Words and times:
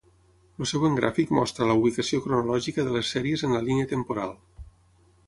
El 0.63 0.67
següent 0.69 0.95
gràfic 0.99 1.33
mostra 1.39 1.67
la 1.71 1.75
ubicació 1.81 2.21
cronològica 2.23 2.87
de 2.87 2.97
les 2.97 3.13
sèries 3.17 3.45
en 3.49 3.55
la 3.57 3.63
línia 3.69 3.91
temporal. 3.93 4.35